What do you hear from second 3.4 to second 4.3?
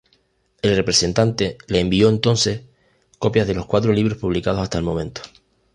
de los cuatro libros